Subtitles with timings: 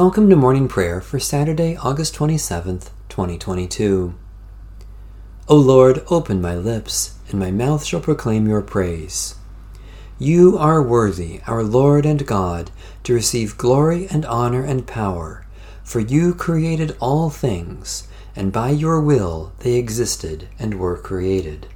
[0.00, 4.14] Welcome to morning prayer for Saturday, August 27th, 2022.
[5.48, 9.34] O Lord, open my lips, and my mouth shall proclaim your praise.
[10.16, 12.70] You are worthy, our Lord and God,
[13.02, 15.44] to receive glory and honor and power,
[15.82, 21.66] for you created all things, and by your will they existed and were created.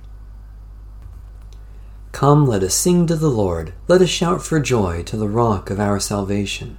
[2.12, 5.70] Come, let us sing to the Lord, let us shout for joy to the rock
[5.70, 6.78] of our salvation.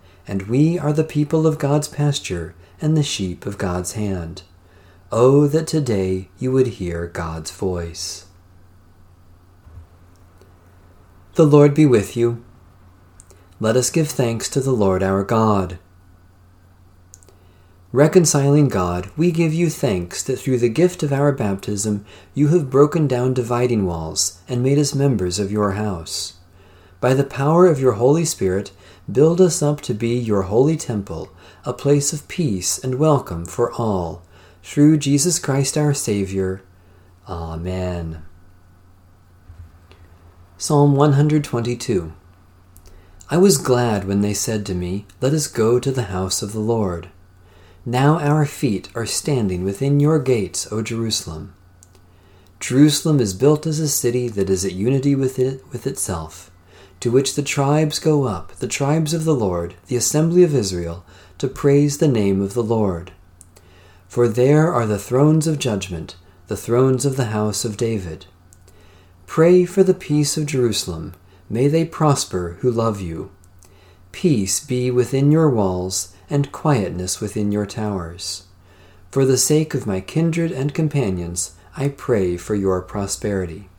[0.27, 4.43] and we are the people of God's pasture and the sheep of God's hand.
[5.11, 8.27] Oh, that today you would hear God's voice.
[11.35, 12.43] The Lord be with you.
[13.59, 15.79] Let us give thanks to the Lord our God.
[17.93, 22.69] Reconciling God, we give you thanks that through the gift of our baptism you have
[22.69, 26.35] broken down dividing walls and made us members of your house.
[27.01, 28.71] By the power of your Holy Spirit,
[29.09, 31.29] build us up to be your holy temple,
[31.65, 34.23] a place of peace and welcome for all.
[34.63, 36.61] Through Jesus Christ our Savior.
[37.27, 38.23] Amen.
[40.57, 42.13] Psalm 122
[43.29, 46.53] I was glad when they said to me, Let us go to the house of
[46.53, 47.09] the Lord.
[47.85, 51.53] Now our feet are standing within your gates, O Jerusalem.
[52.59, 56.50] Jerusalem is built as a city that is at unity with it with itself
[57.01, 61.03] to which the tribes go up, the tribes of the Lord, the assembly of Israel,
[61.39, 63.11] to praise the name of the Lord.
[64.07, 66.15] For there are the thrones of judgment,
[66.47, 68.27] the thrones of the house of David.
[69.25, 71.13] Pray for the peace of Jerusalem.
[71.49, 73.31] May they prosper who love you.
[74.11, 78.43] Peace be within your walls, and quietness within your towers.
[79.09, 83.69] For the sake of my kindred and companions, I pray for your prosperity.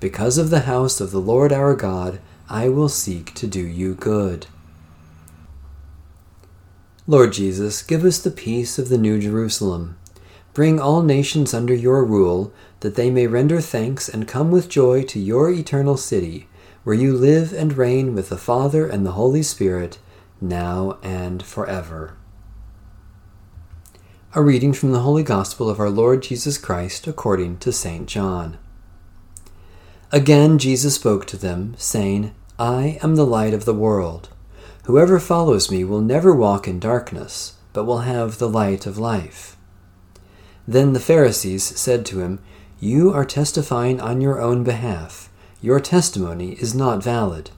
[0.00, 3.94] Because of the house of the Lord our God, I will seek to do you
[3.94, 4.46] good.
[7.06, 9.96] Lord Jesus, give us the peace of the New Jerusalem.
[10.52, 15.02] Bring all nations under your rule, that they may render thanks and come with joy
[15.04, 16.48] to your eternal city,
[16.82, 19.98] where you live and reign with the Father and the Holy Spirit,
[20.40, 22.14] now and forever.
[24.34, 28.06] A reading from the Holy Gospel of our Lord Jesus Christ according to St.
[28.06, 28.58] John.
[30.14, 34.28] Again Jesus spoke to them, saying, I am the light of the world.
[34.84, 39.56] Whoever follows me will never walk in darkness, but will have the light of life.
[40.68, 42.38] Then the Pharisees said to him,
[42.78, 45.30] You are testifying on your own behalf.
[45.60, 47.50] Your testimony is not valid.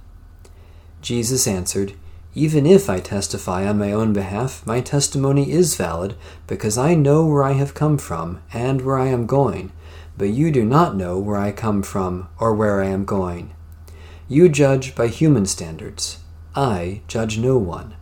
[1.02, 1.92] Jesus answered,
[2.34, 6.16] Even if I testify on my own behalf, my testimony is valid,
[6.46, 9.72] because I know where I have come from and where I am going
[10.18, 13.54] but you do not know where I come from or where I am going.
[14.28, 16.18] You judge by human standards.
[16.54, 17.94] I judge no one.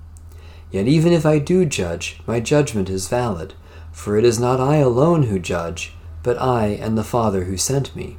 [0.70, 3.54] Yet even if I do judge, my judgment is valid,
[3.92, 5.92] for it is not I alone who judge,
[6.22, 8.16] but I and the Father who sent me.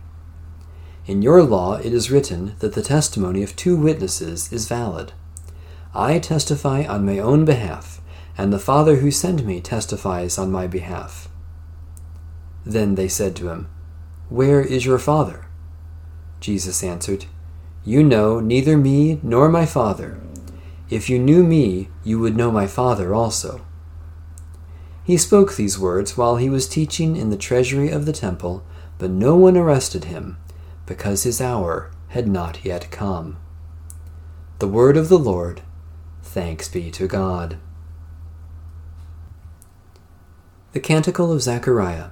[1.05, 5.13] In your law it is written that the testimony of two witnesses is valid.
[5.93, 8.01] I testify on my own behalf,
[8.37, 11.27] and the Father who sent me testifies on my behalf.
[12.65, 13.69] Then they said to him,
[14.29, 15.45] where is your Father?
[16.39, 17.25] Jesus answered,
[17.83, 20.19] You know neither me nor my Father.
[20.89, 23.65] If you knew me, you would know my Father also.
[25.03, 28.63] He spoke these words while he was teaching in the treasury of the temple,
[28.97, 30.37] but no one arrested him,
[30.85, 33.37] because his hour had not yet come.
[34.59, 35.61] The word of the Lord.
[36.23, 37.57] Thanks be to God.
[40.71, 42.09] The Canticle of Zechariah.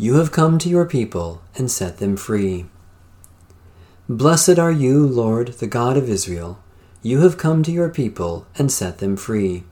[0.00, 2.64] You have come to your people and set them free.
[4.08, 6.58] Blessed are you, Lord, the God of Israel.
[7.02, 9.64] You have come to your people and set them free.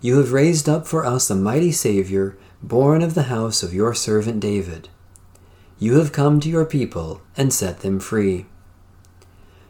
[0.00, 3.94] You have raised up for us a mighty Saviour, born of the house of your
[3.94, 4.90] servant David.
[5.80, 8.46] You have come to your people and set them free.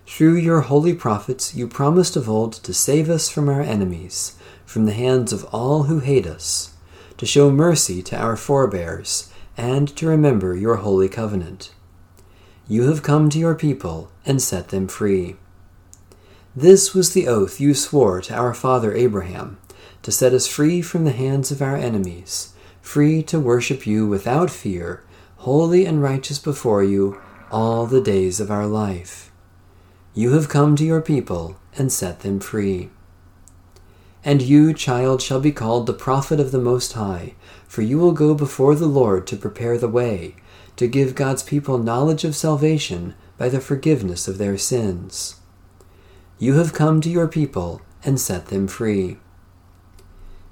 [0.06, 4.36] Through your holy prophets, you promised of old to save us from our enemies,
[4.66, 6.74] from the hands of all who hate us,
[7.16, 11.74] to show mercy to our forebears and to remember your holy covenant.
[12.68, 15.36] You have come to your people and set them free.
[16.54, 19.58] This was the oath you swore to our father Abraham,
[20.02, 24.48] to set us free from the hands of our enemies, free to worship you without
[24.48, 25.02] fear,
[25.38, 27.20] holy and righteous before you
[27.50, 29.32] all the days of our life.
[30.14, 32.90] You have come to your people and set them free.
[34.24, 37.34] And you, child, shall be called the prophet of the Most High,
[37.66, 40.34] for you will go before the Lord to prepare the way,
[40.76, 45.36] to give God's people knowledge of salvation by the forgiveness of their sins.
[46.38, 49.18] You have come to your people and set them free.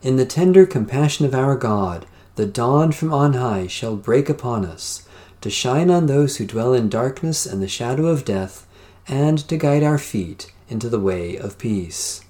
[0.03, 4.65] In the tender compassion of our God, the dawn from on high shall break upon
[4.65, 5.09] us,
[5.41, 8.67] to shine on those who dwell in darkness and the shadow of death,
[9.09, 12.26] and to guide our feet into the way of peace.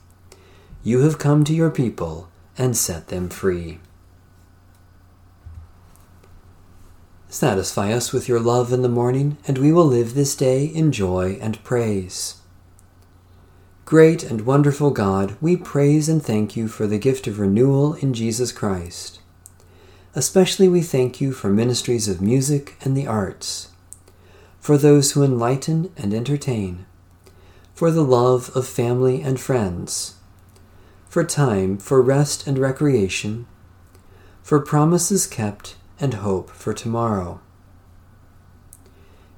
[0.86, 3.80] You have come to your people and set them free.
[7.28, 10.92] Satisfy us with your love in the morning, and we will live this day in
[10.92, 12.36] joy and praise.
[13.84, 18.14] Great and wonderful God, we praise and thank you for the gift of renewal in
[18.14, 19.18] Jesus Christ.
[20.14, 23.70] Especially we thank you for ministries of music and the arts,
[24.60, 26.86] for those who enlighten and entertain,
[27.74, 30.15] for the love of family and friends
[31.16, 33.46] for time for rest and recreation,
[34.42, 37.40] for promises kept and hope for tomorrow.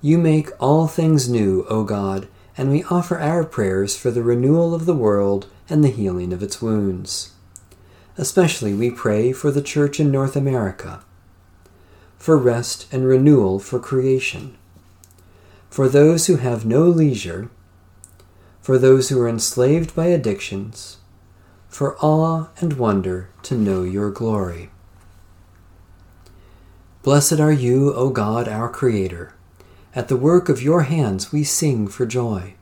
[0.02, 2.26] You make all things new, O God,
[2.56, 6.42] and we offer our prayers for the renewal of the world and the healing of
[6.42, 7.34] its wounds.
[8.16, 11.04] Especially we pray for the Church in North America,
[12.16, 14.58] for rest and renewal for creation,
[15.70, 17.50] for those who have no leisure,
[18.60, 20.96] for those who are enslaved by addictions,
[21.68, 24.70] for awe and wonder to know your glory.
[27.02, 29.32] Blessed are you, O God, our Creator.
[29.94, 32.54] At the work of your hands we sing for joy.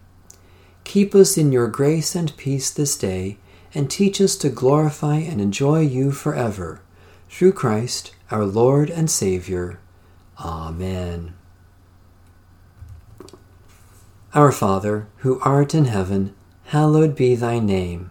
[0.84, 3.38] Keep us in your grace and peace this day,
[3.74, 6.80] and teach us to glorify and enjoy you forever.
[7.28, 9.80] Through Christ, our Lord and Savior.
[10.38, 11.34] Amen.
[14.32, 16.34] Our Father, who art in heaven,
[16.66, 18.10] hallowed be thy name.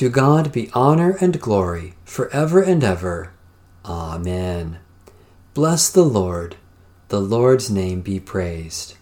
[0.00, 3.34] To God be honor and glory for ever and ever.
[3.84, 4.78] Amen.
[5.52, 6.56] Bless the Lord.
[7.08, 8.94] The Lord's name be praised.